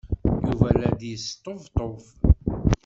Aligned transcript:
Yuba 0.45 0.69
la 0.79 0.89
d-yesṭebṭub. 0.99 2.01